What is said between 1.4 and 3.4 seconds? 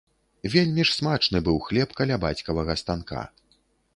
быў хлеб каля бацькавага станка.